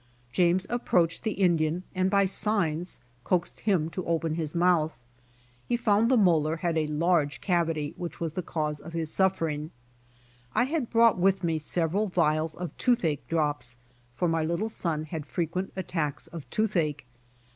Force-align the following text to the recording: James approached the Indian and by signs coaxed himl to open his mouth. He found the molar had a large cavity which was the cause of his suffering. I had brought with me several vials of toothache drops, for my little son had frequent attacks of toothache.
James 0.31 0.65
approached 0.67 1.21
the 1.21 1.33
Indian 1.33 1.83
and 1.93 2.09
by 2.09 2.25
signs 2.25 3.01
coaxed 3.23 3.61
himl 3.67 3.91
to 3.91 4.03
open 4.07 4.33
his 4.33 4.55
mouth. 4.55 4.97
He 5.67 5.77
found 5.77 6.09
the 6.09 6.17
molar 6.17 6.55
had 6.55 6.75
a 6.75 6.87
large 6.87 7.39
cavity 7.39 7.93
which 7.97 8.19
was 8.19 8.31
the 8.31 8.41
cause 8.41 8.79
of 8.81 8.93
his 8.93 9.11
suffering. 9.13 9.69
I 10.55 10.63
had 10.63 10.89
brought 10.89 11.19
with 11.19 11.43
me 11.43 11.59
several 11.59 12.07
vials 12.07 12.55
of 12.55 12.75
toothache 12.77 13.27
drops, 13.27 13.77
for 14.15 14.27
my 14.27 14.41
little 14.43 14.69
son 14.69 15.03
had 15.03 15.27
frequent 15.27 15.71
attacks 15.77 16.25
of 16.25 16.49
toothache. 16.49 17.05